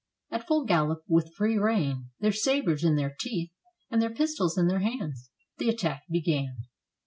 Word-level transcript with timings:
At 0.31 0.47
full 0.47 0.65
gallop, 0.65 1.03
with 1.07 1.31
free 1.35 1.59
rein, 1.59 2.09
their 2.19 2.31
sabers 2.31 2.83
in 2.83 2.95
their 2.95 3.15
teeth, 3.19 3.51
and 3.91 4.01
their 4.01 4.09
pistols 4.09 4.57
in 4.57 4.65
their 4.67 4.79
hands, 4.79 5.29
the 5.59 5.69
attack 5.69 6.05
be 6.09 6.21
gan. 6.21 6.57